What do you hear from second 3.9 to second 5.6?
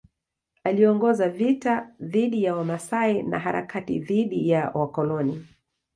dhidi ya wakoloni.